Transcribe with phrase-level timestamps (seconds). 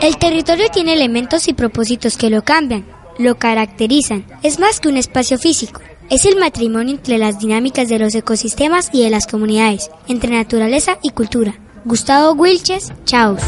[0.00, 2.84] El territorio tiene elementos y propósitos que lo cambian,
[3.18, 4.26] lo caracterizan.
[4.42, 5.80] Es más que un espacio físico.
[6.10, 10.98] Es el matrimonio entre las dinámicas de los ecosistemas y de las comunidades, entre naturaleza
[11.02, 11.54] y cultura.
[11.84, 13.42] Gustavo Wilches, Chaos.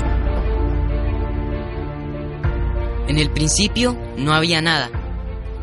[3.08, 4.90] En el principio no había nada,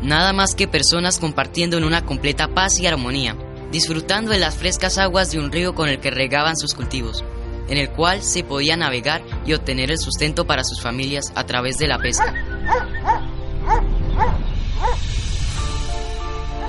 [0.02, 3.36] nada más que personas compartiendo en una completa paz y armonía
[3.72, 7.24] disfrutando de las frescas aguas de un río con el que regaban sus cultivos,
[7.68, 11.78] en el cual se podía navegar y obtener el sustento para sus familias a través
[11.78, 12.34] de la pesca.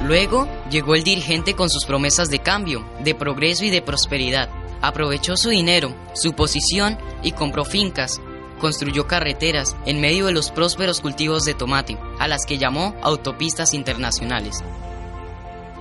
[0.06, 4.50] Luego llegó el dirigente con sus promesas de cambio, de progreso y de prosperidad.
[4.82, 8.22] Aprovechó su dinero, su posición y compró fincas.
[8.60, 13.73] Construyó carreteras en medio de los prósperos cultivos de tomate, a las que llamó autopistas
[13.73, 14.64] internacionales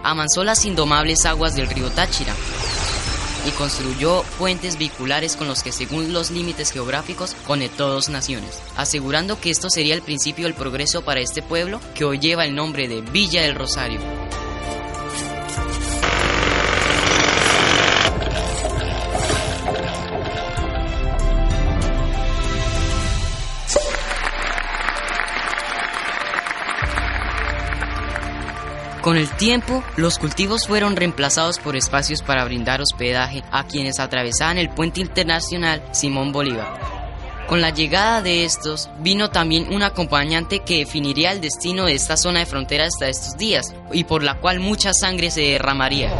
[0.02, 2.34] amansó las indomables aguas del río Táchira
[3.46, 9.40] y construyó puentes vehiculares con los que según los límites geográficos conectó dos naciones, asegurando
[9.40, 12.88] que esto sería el principio del progreso para este pueblo que hoy lleva el nombre
[12.88, 14.00] de Villa del Rosario.
[29.02, 34.58] Con el tiempo, los cultivos fueron reemplazados por espacios para brindar hospedaje a quienes atravesaban
[34.58, 36.78] el puente internacional Simón Bolívar.
[37.48, 42.16] Con la llegada de estos, vino también un acompañante que definiría el destino de esta
[42.16, 46.10] zona de frontera hasta estos días y por la cual mucha sangre se derramaría.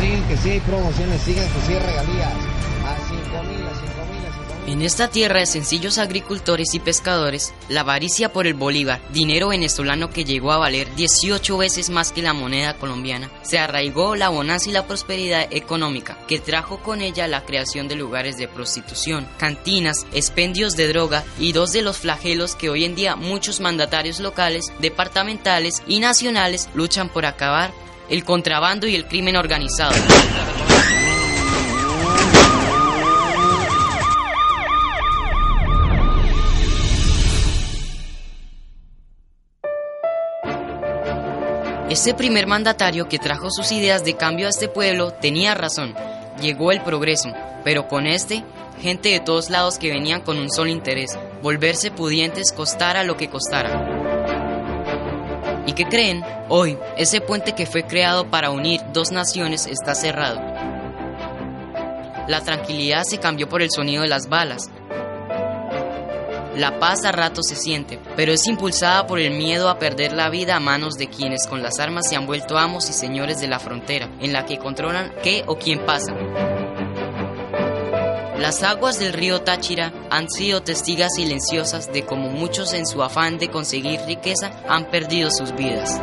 [0.00, 2.51] Sí, que sí hay promociones, sigan que sí hay regalías.
[4.72, 10.08] En esta tierra de sencillos agricultores y pescadores, la avaricia por el bolívar, dinero venezolano
[10.08, 14.70] que llegó a valer 18 veces más que la moneda colombiana, se arraigó la bonanza
[14.70, 20.06] y la prosperidad económica, que trajo con ella la creación de lugares de prostitución, cantinas,
[20.14, 24.72] expendios de droga y dos de los flagelos que hoy en día muchos mandatarios locales,
[24.78, 27.74] departamentales y nacionales luchan por acabar,
[28.08, 29.92] el contrabando y el crimen organizado.
[41.92, 45.94] Ese primer mandatario que trajo sus ideas de cambio a este pueblo tenía razón.
[46.40, 47.30] Llegó el progreso,
[47.64, 48.42] pero con este,
[48.80, 53.28] gente de todos lados que venían con un solo interés, volverse pudientes costara lo que
[53.28, 53.76] costara.
[55.66, 56.24] ¿Y qué creen?
[56.48, 60.40] Hoy, ese puente que fue creado para unir dos naciones está cerrado.
[62.26, 64.70] La tranquilidad se cambió por el sonido de las balas,
[66.56, 70.28] la paz a rato se siente, pero es impulsada por el miedo a perder la
[70.28, 73.48] vida a manos de quienes con las armas se han vuelto amos y señores de
[73.48, 76.14] la frontera, en la que controlan qué o quién pasa.
[78.38, 83.38] Las aguas del río Táchira han sido testigas silenciosas de cómo muchos en su afán
[83.38, 86.00] de conseguir riqueza han perdido sus vidas.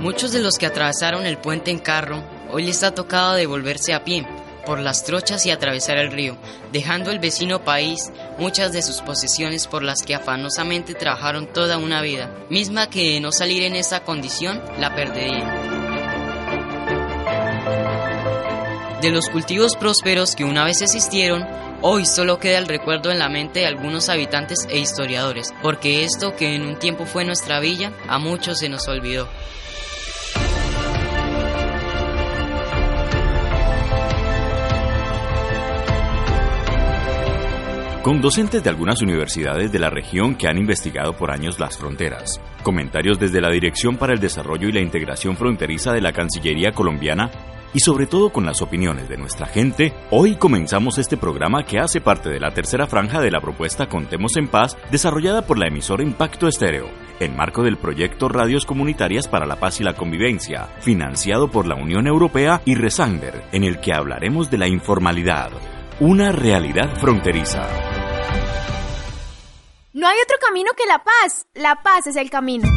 [0.00, 2.22] Muchos de los que atravesaron el puente en carro
[2.52, 4.24] hoy les ha tocado devolverse a pie,
[4.64, 6.36] por las trochas y atravesar el río,
[6.72, 12.02] dejando el vecino país muchas de sus posesiones por las que afanosamente trabajaron toda una
[12.02, 15.74] vida, misma que no salir en esa condición la perderían.
[19.04, 21.46] De los cultivos prósperos que una vez existieron,
[21.82, 26.34] hoy solo queda el recuerdo en la mente de algunos habitantes e historiadores, porque esto
[26.34, 29.28] que en un tiempo fue nuestra villa, a muchos se nos olvidó.
[38.04, 42.38] Con docentes de algunas universidades de la región que han investigado por años las fronteras.
[42.62, 47.30] Comentarios desde la Dirección para el Desarrollo y la Integración Fronteriza de la Cancillería colombiana
[47.72, 52.02] y sobre todo con las opiniones de nuestra gente, hoy comenzamos este programa que hace
[52.02, 56.02] parte de la tercera franja de la propuesta Contemos en Paz, desarrollada por la emisora
[56.02, 56.90] Impacto Estéreo,
[57.20, 61.74] en marco del proyecto Radios Comunitarias para la Paz y la Convivencia, financiado por la
[61.74, 65.52] Unión Europea y Resander, en el que hablaremos de la informalidad,
[66.00, 67.93] una realidad fronteriza.
[69.92, 71.46] No hay otro camino que la paz.
[71.54, 72.68] La paz es el camino.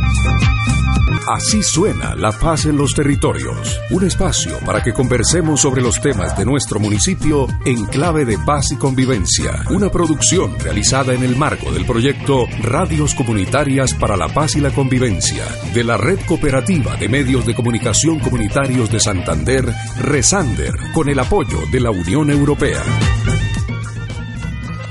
[1.28, 3.82] Así suena la paz en los territorios.
[3.90, 8.72] Un espacio para que conversemos sobre los temas de nuestro municipio en clave de paz
[8.72, 9.64] y convivencia.
[9.70, 14.72] Una producción realizada en el marco del proyecto Radios Comunitarias para la Paz y la
[14.72, 19.66] Convivencia de la Red Cooperativa de Medios de Comunicación Comunitarios de Santander,
[20.00, 22.82] Resander, con el apoyo de la Unión Europea.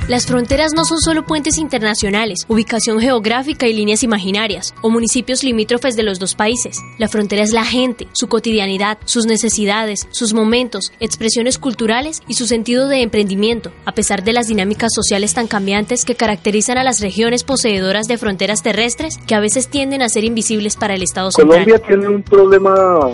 [0.08, 5.96] Las fronteras no son solo puentes internacionales, ubicación geográfica y líneas imaginarias, o municipios limítrofes
[5.96, 6.80] de los dos países.
[6.96, 12.46] La frontera es la gente, su cotidianidad, sus necesidades, sus momentos, expresiones culturales y su
[12.46, 17.00] sentido de emprendimiento, a pesar de las dinámicas sociales tan cambiantes que caracterizan a las
[17.00, 21.32] regiones poseedoras de fronteras terrestres que a veces tienden a ser invisibles para el Estado
[21.32, 21.64] central.
[21.64, 23.10] Colombia tiene un problema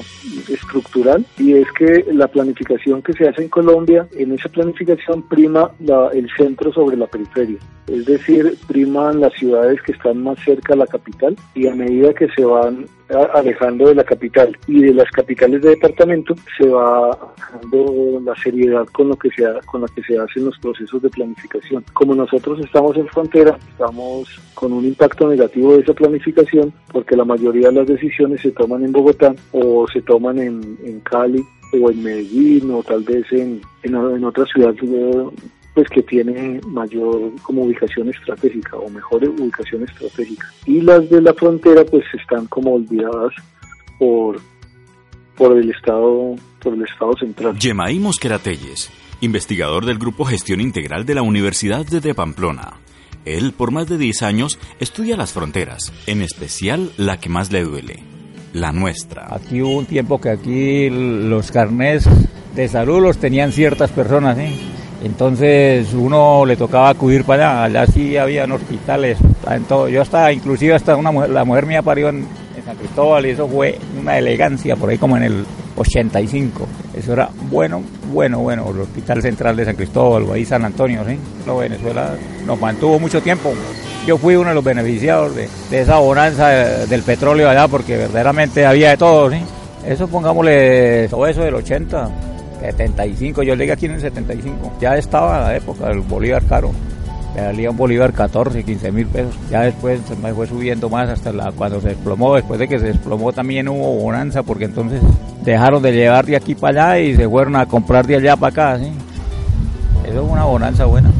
[0.46, 5.70] estructural y es que la planificación que se hace en Colombia, en esa planificación prima
[6.12, 7.58] el centro sobre la periferia.
[7.86, 12.12] Es decir, priman las ciudades que están más cerca a la capital y a medida
[12.12, 12.86] que se van
[13.34, 17.16] alejando de la capital y de las capitales de departamento se va
[17.52, 21.10] dando la seriedad con lo que se con la que se hacen los procesos de
[21.10, 21.84] planificación.
[21.92, 27.24] Como nosotros estamos en frontera, estamos con un impacto negativo de esa planificación porque la
[27.24, 31.44] mayoría de las decisiones se toman en Bogotá o se toman en, en Cali
[31.80, 34.80] o en Medellín o tal vez en, en, en otras ciudades
[35.74, 40.46] pues que tiene mayor como ubicación estratégica o mejor ubicación estratégica.
[40.66, 43.32] Y las de la frontera pues están como olvidadas
[43.98, 44.40] por,
[45.36, 47.58] por el Estado por el Estado central.
[47.58, 48.90] Yemaí Mosqueratelles,
[49.20, 52.74] investigador del Grupo Gestión Integral de la Universidad de Pamplona.
[53.24, 57.62] Él, por más de 10 años, estudia las fronteras, en especial la que más le
[57.62, 58.02] duele,
[58.52, 59.28] la nuestra.
[59.34, 62.08] Aquí hubo un tiempo que aquí los carnés
[62.54, 64.52] de salud los tenían ciertas personas, ¿eh?
[65.04, 69.18] Entonces uno le tocaba acudir para allá, allá sí habían hospitales.
[69.90, 72.26] Yo hasta, inclusive hasta una mujer, la mujer mía parió en,
[72.64, 75.44] San Cristóbal y eso fue una elegancia por ahí como en el
[75.76, 76.68] 85.
[76.94, 77.82] Eso era bueno,
[78.12, 81.18] bueno, bueno, el Hospital Central de San Cristóbal, ahí San Antonio, ¿sí?
[81.44, 82.14] No, Venezuela
[82.46, 83.52] nos mantuvo mucho tiempo.
[84.06, 86.50] Yo fui uno de los beneficiados de, esa bonanza
[86.86, 89.38] del petróleo allá porque verdaderamente había de todo, ¿sí?
[89.84, 92.31] Eso pongámosle todo eso del 80
[92.62, 94.72] 75, yo llegué aquí en el 75.
[94.80, 96.70] Ya estaba la época del Bolívar caro.
[97.34, 99.34] Me salía un Bolívar 14, 15 mil pesos.
[99.50, 102.34] Ya después se fue subiendo más hasta la, cuando se desplomó.
[102.34, 105.00] Después de que se desplomó también hubo bonanza porque entonces
[105.44, 108.74] dejaron de llevar de aquí para allá y se fueron a comprar de allá para
[108.74, 108.78] acá.
[108.78, 108.92] ¿sí?
[110.04, 111.10] Eso es una bonanza buena.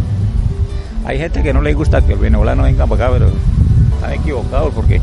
[1.05, 3.33] Hay gente que no le gusta que el venezolano venga para acá, pero
[3.97, 5.01] están equivocados porque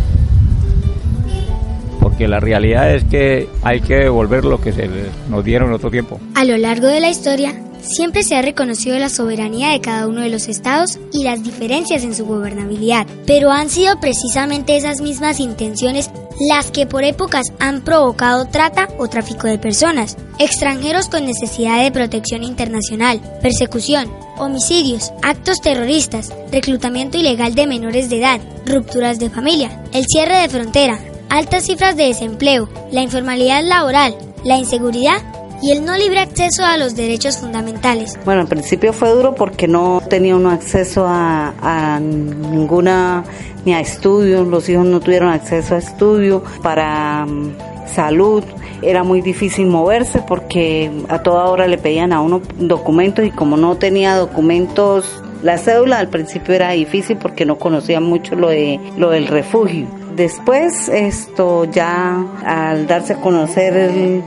[2.19, 4.89] porque la realidad es que hay que devolver lo que se
[5.29, 6.19] nos dieron en otro tiempo.
[6.35, 10.19] A lo largo de la historia, siempre se ha reconocido la soberanía de cada uno
[10.19, 15.39] de los estados y las diferencias en su gobernabilidad, pero han sido precisamente esas mismas
[15.39, 16.11] intenciones
[16.49, 21.91] las que por épocas han provocado trata o tráfico de personas, extranjeros con necesidad de
[21.91, 29.83] protección internacional, persecución, homicidios, actos terroristas, reclutamiento ilegal de menores de edad, rupturas de familia,
[29.93, 30.99] el cierre de frontera,
[31.29, 35.21] altas cifras de desempleo, la informalidad laboral, la inseguridad
[35.61, 38.17] y el no libre acceso a los derechos fundamentales.
[38.25, 43.23] Bueno, al principio fue duro porque no tenía uno acceso a, ninguna,
[43.65, 47.55] ni a estudios, los hijos no tuvieron acceso a estudio para mm,
[47.93, 48.43] salud.
[48.81, 53.57] Era muy difícil moverse porque a toda hora le pedían a uno documentos y como
[53.57, 58.79] no tenía documentos la cédula al principio era difícil porque no conocía mucho lo de
[58.97, 59.98] lo del refugio.
[60.19, 64.21] Después, esto ya al darse a conocer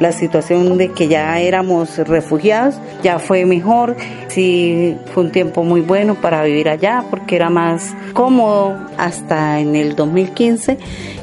[0.00, 3.94] la situación de que ya éramos refugiados, ya fue mejor.
[4.26, 9.76] Sí, fue un tiempo muy bueno para vivir allá porque era más cómodo hasta en
[9.76, 10.76] el 2015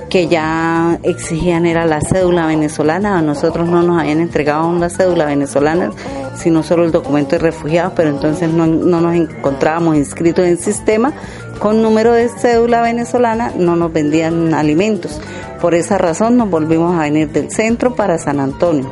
[0.10, 3.18] que ya exigían era la cédula venezolana.
[3.18, 5.92] A nosotros no nos habían entregado la cédula venezolana,
[6.36, 10.60] sino solo el documento de refugiados, pero entonces no, no nos encontrábamos inscritos en el
[10.60, 11.14] sistema
[11.60, 15.20] con número de cédula venezolana no nos vendían alimentos.
[15.62, 18.92] Por esa razón nos volvimos a venir del centro para San Antonio.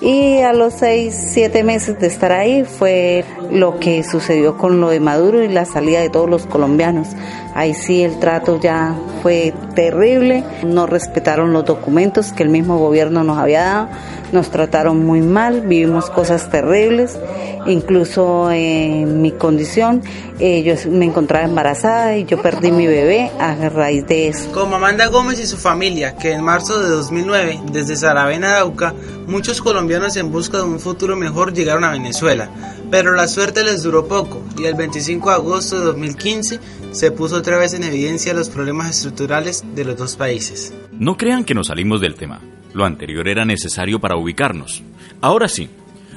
[0.00, 4.90] Y a los seis, siete meses de estar ahí fue lo que sucedió con lo
[4.90, 7.08] de Maduro y la salida de todos los colombianos.
[7.54, 13.24] Ahí sí el trato ya fue terrible, no respetaron los documentos que el mismo gobierno
[13.24, 13.88] nos había dado,
[14.32, 17.18] nos trataron muy mal, vivimos cosas terribles,
[17.66, 20.02] incluso en mi condición,
[20.38, 24.50] eh, yo me encontraba embarazada y yo perdí mi bebé a raíz de eso.
[24.52, 28.94] Como Amanda Gómez y su familia, que en marzo de 2009, desde Saravena, Dauca,
[29.26, 32.48] muchos colombianos en busca de un futuro mejor llegaron a Venezuela,
[32.90, 36.60] pero la suerte les duró poco y el 25 de agosto de 2015
[36.92, 40.72] se puso otra vez en evidencia los problemas estructurales de los dos países.
[40.92, 42.40] No crean que nos salimos del tema.
[42.74, 44.82] Lo anterior era necesario para ubicarnos.
[45.20, 45.68] Ahora sí,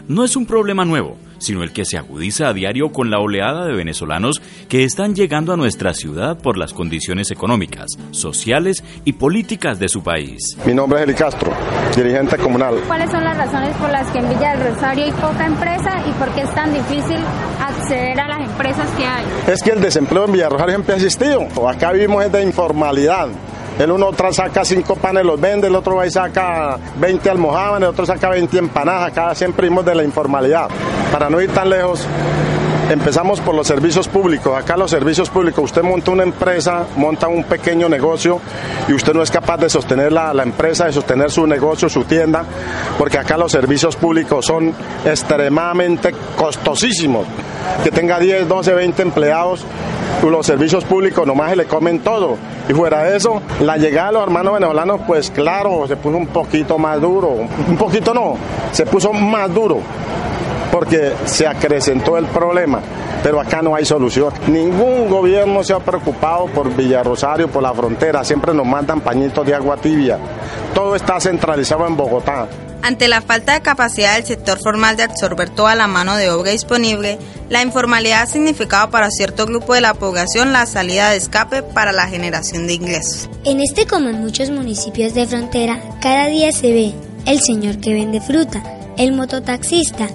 [0.08, 3.66] no es un problema nuevo, sino el que se agudiza a diario con la oleada
[3.66, 9.80] de venezolanos que están llegando a nuestra ciudad por las condiciones económicas, sociales y políticas
[9.80, 10.58] de su país.
[10.66, 11.52] Mi nombre es Eli Castro,
[11.96, 12.76] dirigente comunal.
[12.88, 16.12] ¿Cuáles son las razones por las que en Villa del Rosario hay poca empresa y
[16.20, 17.18] por qué es tan difícil
[17.60, 19.26] acceder a las empresas que hay?
[19.48, 21.68] Es que el desempleo en Villa del Rosario siempre ha existido.
[21.68, 23.30] Acá vivimos de informalidad.
[23.80, 27.94] El uno saca cinco panes, los vende, el otro va y saca 20 almohábanes, el
[27.94, 29.12] otro saca 20 empanadas.
[29.12, 30.68] Acá siempre vimos de la informalidad.
[31.12, 32.06] Para no ir tan lejos,
[32.92, 34.54] Empezamos por los servicios públicos.
[34.54, 38.42] Acá los servicios públicos, usted monta una empresa, monta un pequeño negocio
[38.86, 42.04] y usted no es capaz de sostener la, la, empresa, de sostener su negocio, su
[42.04, 42.44] tienda,
[42.98, 44.74] porque acá los servicios públicos son
[45.06, 47.26] extremadamente costosísimos.
[47.82, 49.64] Que tenga 10, 12, 20 empleados,
[50.22, 52.36] los servicios públicos nomás se le comen todo.
[52.68, 56.28] Y fuera de eso, la llegada de los hermanos venezolanos, pues claro, se puso un
[56.28, 57.30] poquito más duro.
[57.70, 58.36] Un poquito no,
[58.74, 59.80] se puso más duro
[60.72, 62.82] porque se acrecentó el problema,
[63.24, 64.34] pero acá no hay solución.
[64.48, 69.54] Ningún gobierno se ha preocupado por Villarrosario, por la frontera, siempre nos mandan pañitos de
[69.54, 70.18] agua tibia.
[70.74, 72.48] Todo está centralizado en Bogotá.
[72.84, 76.52] Ante la falta de capacidad del sector formal de absorber toda la mano de obra
[76.52, 81.62] disponible, la informalidad ha significado para cierto grupo de la población la salida de escape
[81.62, 83.30] para la generación de ingresos.
[83.44, 86.94] En este como en muchos municipios de frontera, cada día se ve
[87.28, 88.64] el señor que vende fruta,
[88.98, 90.10] el mototaxista,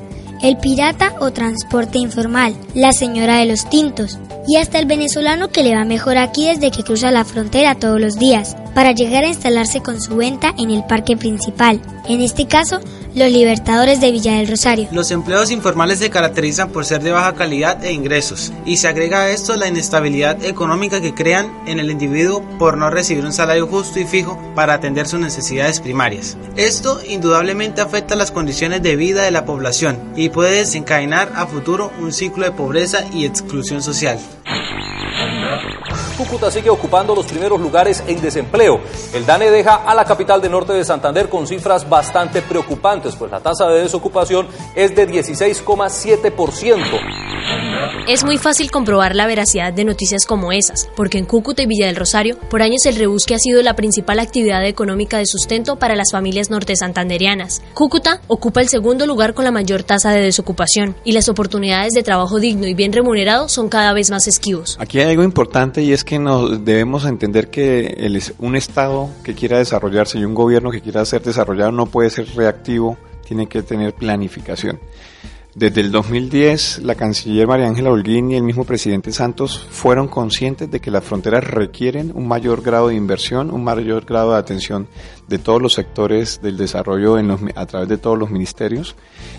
[0.47, 5.65] el pirata o transporte informal, la señora de los tintos y hasta el venezolano que
[5.65, 9.29] le va mejor aquí desde que cruza la frontera todos los días para llegar a
[9.29, 11.81] instalarse con su venta en el parque principal.
[12.09, 12.79] En este caso,
[13.17, 14.89] los Libertadores de Villa del Rosario.
[14.93, 19.21] Los empleos informales se caracterizan por ser de baja calidad e ingresos, y se agrega
[19.21, 23.67] a esto la inestabilidad económica que crean en el individuo por no recibir un salario
[23.67, 26.37] justo y fijo para atender sus necesidades primarias.
[26.57, 31.91] Esto indudablemente afecta las condiciones de vida de la población y puede desencadenar a futuro
[31.99, 34.19] un ciclo de pobreza y exclusión social.
[36.17, 38.81] Cúcuta sigue ocupando los primeros lugares en desempleo.
[39.13, 43.31] El DANE deja a la capital del norte de Santander con cifras bastante preocupantes, pues
[43.31, 47.76] la tasa de desocupación es de 16,7%.
[48.09, 51.87] Es muy fácil comprobar la veracidad de noticias como esas, porque en Cúcuta y Villa
[51.87, 55.97] del Rosario, por años el rebusque ha sido la principal actividad económica de sustento para
[55.97, 57.63] las familias norte santanderianas.
[57.75, 62.03] Cúcuta ocupa el segundo lugar con la mayor tasa de desocupación y las oportunidades de
[62.03, 64.77] trabajo digno y bien remunerado son cada vez más esquivos.
[64.81, 69.35] Aquí hay algo importante y es que nos debemos entender que el, un Estado que
[69.35, 73.63] quiera desarrollarse y un gobierno que quiera ser desarrollado no puede ser reactivo, tiene que
[73.63, 74.81] tener planificación.
[75.57, 80.71] Desde el 2010, la canciller María Ángela Holguín y el mismo presidente Santos fueron conscientes
[80.71, 84.87] de que las fronteras requieren un mayor grado de inversión, un mayor grado de atención
[85.29, 87.17] de todos los sectores del desarrollo
[87.55, 88.97] a través de todos los ministerios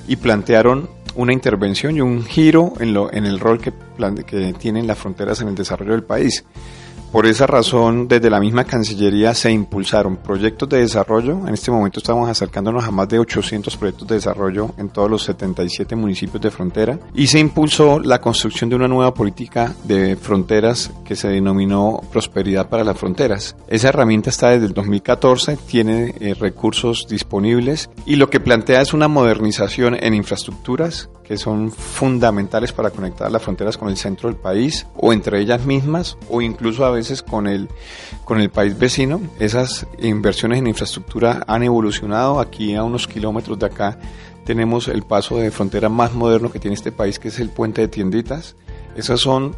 [0.08, 3.72] y plantearon una intervención y un giro en, lo, en el rol que,
[4.26, 6.44] que tienen las fronteras en el desarrollo del país.
[7.12, 11.48] Por esa razón, desde la misma Cancillería se impulsaron proyectos de desarrollo.
[11.48, 15.24] En este momento estamos acercándonos a más de 800 proyectos de desarrollo en todos los
[15.24, 17.00] 77 municipios de frontera.
[17.16, 22.68] Y se impulsó la construcción de una nueva política de fronteras que se denominó Prosperidad
[22.68, 23.56] para las Fronteras.
[23.68, 28.94] Esa herramienta está desde el 2014, tiene eh, recursos disponibles y lo que plantea es
[28.94, 34.38] una modernización en infraestructuras que son fundamentales para conectar las fronteras con el centro del
[34.38, 37.67] país o entre ellas mismas o incluso a veces con el,
[38.24, 39.22] con el país vecino.
[39.39, 42.39] Esas inversiones en infraestructura han evolucionado.
[42.39, 44.00] Aquí a unos kilómetros de acá
[44.46, 47.81] tenemos el paso de frontera más moderno que tiene este país, que es el puente
[47.81, 48.55] de tienditas.
[48.96, 49.55] Esas son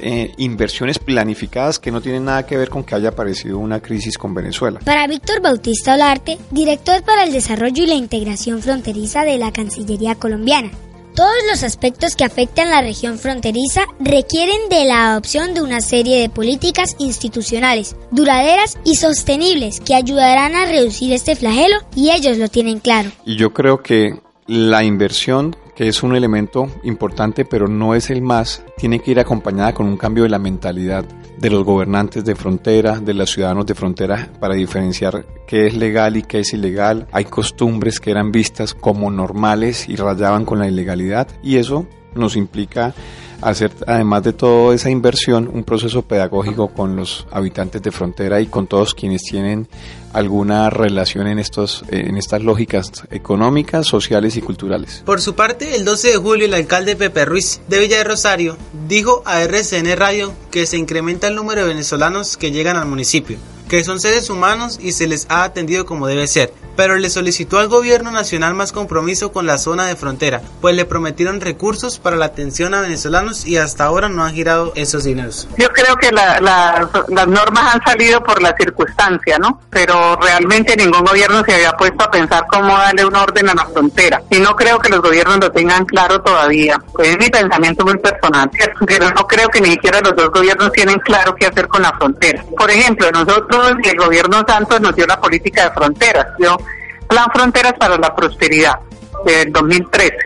[0.00, 4.18] eh, inversiones planificadas que no tienen nada que ver con que haya aparecido una crisis
[4.18, 4.80] con Venezuela.
[4.84, 10.16] Para Víctor Bautista Olarte, director para el desarrollo y la integración fronteriza de la Cancillería
[10.16, 10.70] colombiana,
[11.16, 16.20] todos los aspectos que afectan la región fronteriza requieren de la adopción de una serie
[16.20, 22.48] de políticas institucionales duraderas y sostenibles que ayudarán a reducir este flagelo y ellos lo
[22.48, 23.10] tienen claro.
[23.24, 28.22] Y yo creo que la inversión que es un elemento importante, pero no es el
[28.22, 31.04] más, tiene que ir acompañada con un cambio de la mentalidad
[31.36, 36.16] de los gobernantes de frontera, de los ciudadanos de frontera, para diferenciar qué es legal
[36.16, 37.06] y qué es ilegal.
[37.12, 42.36] Hay costumbres que eran vistas como normales y rayaban con la ilegalidad y eso nos
[42.36, 42.94] implica
[43.42, 48.46] hacer, además de toda esa inversión, un proceso pedagógico con los habitantes de frontera y
[48.46, 49.68] con todos quienes tienen
[50.12, 55.02] alguna relación en, estos, en estas lógicas económicas, sociales y culturales.
[55.04, 58.56] Por su parte, el 12 de julio, el alcalde Pepe Ruiz de Villa de Rosario
[58.88, 63.38] dijo a RCN Radio que se incrementa el número de venezolanos que llegan al municipio
[63.68, 67.58] que son seres humanos y se les ha atendido como debe ser, pero le solicitó
[67.58, 72.16] al gobierno nacional más compromiso con la zona de frontera, pues le prometieron recursos para
[72.16, 75.48] la atención a venezolanos y hasta ahora no han girado esos dineros.
[75.56, 79.60] Yo creo que las normas han salido por la circunstancia, ¿no?
[79.70, 83.66] Pero realmente ningún gobierno se había puesto a pensar cómo darle un orden a la
[83.66, 84.22] frontera.
[84.30, 86.78] Y no creo que los gobiernos lo tengan claro todavía.
[86.92, 88.50] Pues es mi pensamiento muy personal,
[88.86, 91.92] pero no creo que ni siquiera los dos gobiernos tienen claro qué hacer con la
[91.92, 92.44] frontera.
[92.56, 96.58] Por ejemplo, nosotros y el gobierno Santos nos dio la política de fronteras, dio
[97.08, 98.78] Plan Fronteras para la Prosperidad
[99.24, 100.16] del 2013.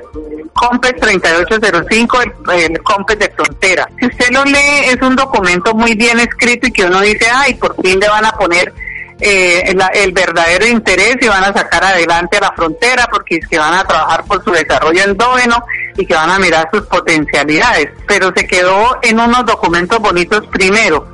[0.53, 3.89] COMPES 3805, el, el COMPES de frontera.
[3.99, 7.55] Si usted lo lee, es un documento muy bien escrito y que uno dice, ay,
[7.55, 8.73] por fin le van a poner
[9.23, 13.59] eh, el verdadero interés y van a sacar adelante a la frontera porque es que
[13.59, 15.63] van a trabajar por su desarrollo endógeno
[15.97, 17.91] y que van a mirar sus potencialidades.
[18.07, 21.07] Pero se quedó en unos documentos bonitos primero,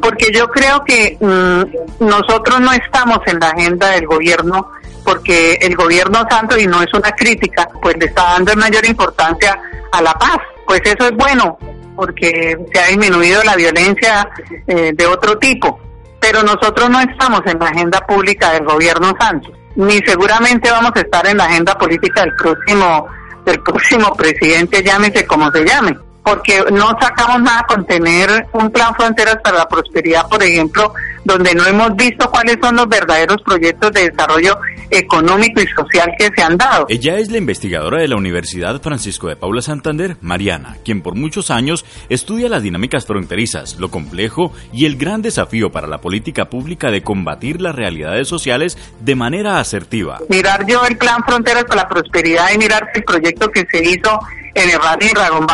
[0.00, 4.70] porque yo creo que mm, nosotros no estamos en la agenda del gobierno
[5.04, 9.58] porque el gobierno santo, y no es una crítica, pues le está dando mayor importancia
[9.92, 10.38] a la paz.
[10.66, 11.58] Pues eso es bueno,
[11.96, 14.28] porque se ha disminuido la violencia
[14.66, 15.80] eh, de otro tipo.
[16.20, 21.00] Pero nosotros no estamos en la agenda pública del gobierno santo, ni seguramente vamos a
[21.00, 23.06] estar en la agenda política del próximo,
[23.44, 28.94] del próximo presidente, llámese como se llame porque no sacamos nada con tener un plan
[28.94, 30.92] Fronteras para la Prosperidad, por ejemplo,
[31.24, 34.58] donde no hemos visto cuáles son los verdaderos proyectos de desarrollo
[34.90, 36.86] económico y social que se han dado.
[36.88, 41.50] Ella es la investigadora de la Universidad Francisco de Paula Santander, Mariana, quien por muchos
[41.50, 46.90] años estudia las dinámicas fronterizas, lo complejo y el gran desafío para la política pública
[46.90, 50.18] de combatir las realidades sociales de manera asertiva.
[50.28, 54.18] Mirar yo el plan Fronteras para la Prosperidad y mirar el proyecto que se hizo
[54.54, 55.08] en el radio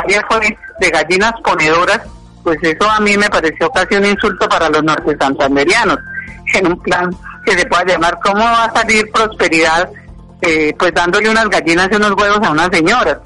[0.08, 2.00] y fue de gallinas ponedoras,
[2.42, 5.98] pues eso a mí me pareció casi un insulto para los norte santanderianos,
[6.54, 7.10] en un plan
[7.46, 9.88] que se pueda llamar ¿Cómo va a salir prosperidad?
[10.42, 13.18] Eh, pues dándole unas gallinas y unos huevos a unas señoras.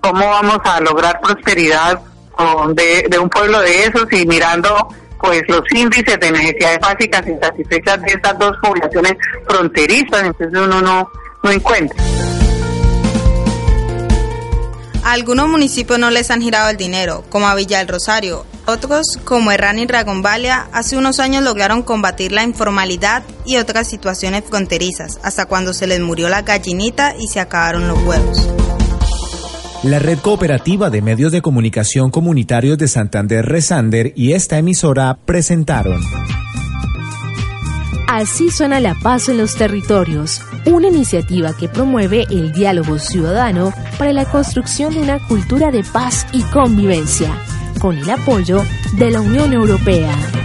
[0.00, 2.00] ¿Cómo vamos a lograr prosperidad
[2.74, 4.88] de, un pueblo de esos y mirando
[5.20, 9.14] pues los índices de necesidades básicas insatisfechas de estas dos poblaciones
[9.46, 10.22] fronterizas?
[10.24, 11.10] Entonces uno no,
[11.42, 12.02] no encuentra
[15.04, 18.44] algunos municipios no les han girado el dinero, como a Villa del Rosario.
[18.66, 24.44] Otros, como Herrán y Ragonvalia, hace unos años lograron combatir la informalidad y otras situaciones
[24.48, 28.48] fronterizas, hasta cuando se les murió la gallinita y se acabaron los huevos.
[29.82, 36.00] La Red Cooperativa de Medios de Comunicación Comunitarios de Santander Resander y esta emisora presentaron
[38.08, 44.12] Así suena la paz en los territorios, una iniciativa que promueve el diálogo ciudadano para
[44.12, 47.36] la construcción de una cultura de paz y convivencia,
[47.84, 48.62] con el apoyo
[48.94, 50.43] de la Unión Europea.